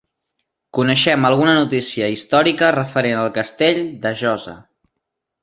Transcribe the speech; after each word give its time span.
Coneixem 0.77 1.27
alguna 1.29 1.53
notícia 1.57 2.07
històrica 2.15 2.71
referent 2.77 3.19
al 3.27 3.31
castell 3.37 3.85
de 4.07 4.15
Josa. 4.25 4.57